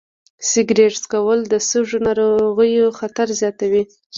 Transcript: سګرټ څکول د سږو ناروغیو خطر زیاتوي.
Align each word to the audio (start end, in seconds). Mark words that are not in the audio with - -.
سګرټ 0.49 0.95
څکول 1.03 1.39
د 1.51 1.53
سږو 1.69 1.97
ناروغیو 2.07 2.95
خطر 2.99 3.27
زیاتوي. 3.39 3.83